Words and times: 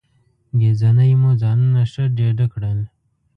ګهیځنۍ 0.59 1.11
مو 1.21 1.31
ځانونه 1.41 1.81
ښه 1.91 2.03
ډېډه 2.17 2.45
کړل. 2.53 2.79